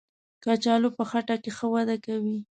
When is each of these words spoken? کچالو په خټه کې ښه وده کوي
کچالو 0.43 0.89
په 0.97 1.03
خټه 1.09 1.35
کې 1.43 1.51
ښه 1.57 1.65
وده 1.73 1.95
کوي 2.05 2.37